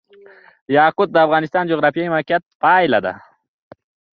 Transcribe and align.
یاقوت 0.77 1.09
د 1.11 1.17
افغانستان 1.25 1.63
د 1.65 1.69
جغرافیایي 1.71 2.11
موقیعت 2.13 2.43
پایله 2.63 2.99
ده. 3.05 3.13